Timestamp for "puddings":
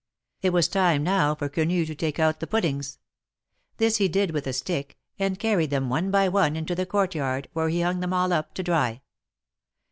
2.47-2.97